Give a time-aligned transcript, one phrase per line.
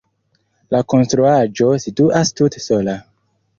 [0.75, 2.99] La konstruaĵo situas tute sola.